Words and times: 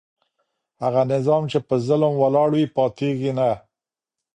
هغه 0.83 1.01
نظام 1.13 1.43
چي 1.51 1.59
په 1.67 1.75
ظلم 1.87 2.13
ولاړ 2.19 2.49
وي 2.55 2.65
پاتیږي 2.75 3.31
نه. 3.37 3.49